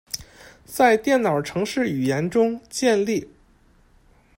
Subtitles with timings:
[0.65, 3.29] 在电脑程式语言中，建立。